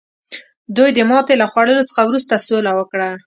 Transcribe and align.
دوی 0.75 0.89
د 0.93 0.99
ماتې 1.09 1.33
له 1.41 1.45
خوړلو 1.51 1.87
څخه 1.89 2.01
وروسته 2.05 2.43
سوله 2.47 2.71
وکړه. 2.75 3.09